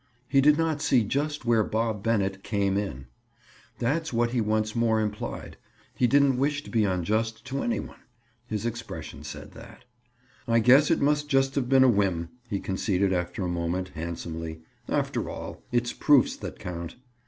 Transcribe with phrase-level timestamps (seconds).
[0.27, 3.05] He did not see just where Bob Bennett "came in."
[3.77, 5.57] That's what he once more implied.
[5.93, 7.99] He didn't wish to be unjust to any one.
[8.47, 9.85] His expression said that.
[10.47, 14.61] "I guess it must just have been a whim," he conceded after a moment, handsomely.
[14.89, 16.95] "After all, it's proofs that count."